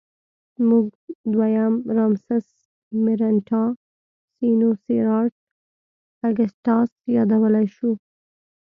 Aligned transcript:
موږ 0.67 0.85
دویم 1.33 1.73
رامسس 1.97 2.47
مېرنټاه 3.03 3.69
سینوسېراټ 4.35 5.33
اګسټاس 6.27 6.89
یادولی 7.15 7.67
شو. 7.75 7.91